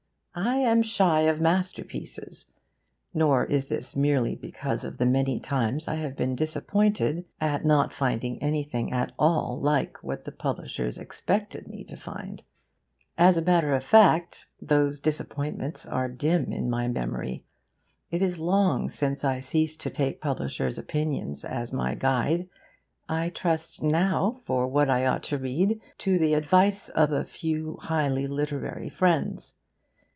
[0.33, 2.45] I am shy of masterpieces;
[3.13, 7.91] nor is this merely because of the many times I have been disappointed at not
[7.93, 12.43] finding anything at all like what the publishers expected me to find.
[13.17, 17.43] As a matter of fact, those disappointments are dim in my memory:
[18.09, 22.47] it is long since I ceased to take publishers' opinions as my guide.
[23.09, 27.79] I trust now, for what I ought to read, to the advice of a few
[27.81, 29.55] highly literary friends.